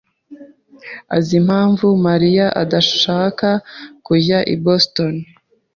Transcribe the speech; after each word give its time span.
azi 1.15 1.33
impamvu 1.41 1.85
Mariya 2.07 2.45
adashaka 2.61 3.47
kujyana 4.05 4.47
i 4.53 4.55
Boston? 4.63 5.13